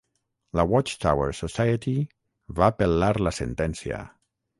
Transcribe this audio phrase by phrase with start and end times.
[0.59, 1.93] La Watch Tower Society
[2.61, 4.01] va apel·lar la sentència.